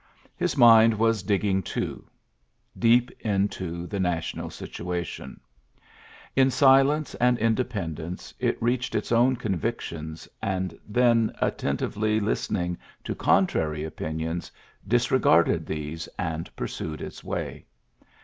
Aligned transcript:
His 0.35 0.57
mind 0.57 0.97
was 0.97 1.21
digging 1.21 1.63
deep 2.75 3.11
into 3.19 3.85
the 3.85 3.99
national 3.99 4.49
situatioi 4.49 5.37
silence 6.51 7.13
and 7.13 7.37
independence 7.37 8.33
it 8.39 8.59
reac 8.59 9.11
own 9.11 9.35
convictions, 9.35 10.27
and 10.41 10.75
then, 10.87 11.31
atte: 11.39 12.01
listening 12.19 12.79
to 13.03 13.13
contrary 13.13 13.83
opinions, 13.83 14.51
garded 15.19 15.67
these 15.67 16.09
and 16.17 16.55
pursued 16.55 16.99
its 16.99 17.23
way. 17.23 17.67